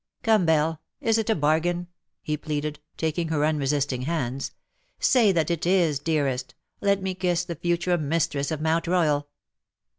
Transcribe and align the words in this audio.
Come, 0.23 0.47
Belle, 0.47 0.81
is 0.99 1.19
it 1.19 1.29
a 1.29 1.35
bargain,^^ 1.35 1.85
he 2.23 2.35
pleaded, 2.35 2.79
taking 2.97 3.27
her 3.27 3.45
unresisting 3.45 4.01
hands." 4.01 4.51
Say 4.99 5.31
that 5.31 5.51
it 5.51 5.63
is, 5.67 5.99
dearest. 5.99 6.55
Let 6.81 7.03
me 7.03 7.13
kiss 7.13 7.45
the 7.45 7.53
future 7.53 7.95
mistress 7.99 8.49
of 8.49 8.61
Mount 8.61 8.87
Royal." 8.87 9.27